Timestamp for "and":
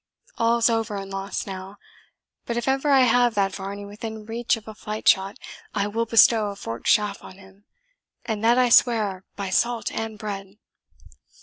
0.95-1.11, 8.25-8.43, 9.91-10.17